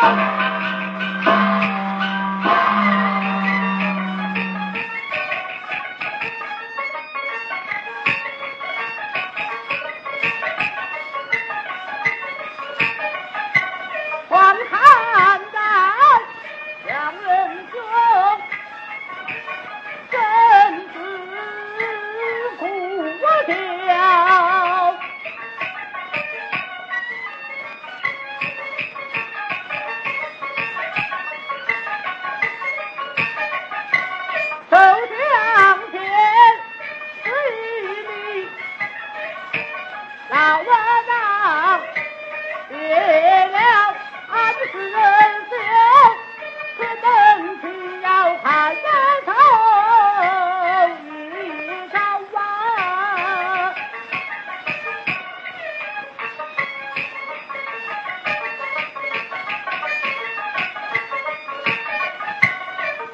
观 0.00 0.47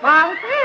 Martha 0.04 0.63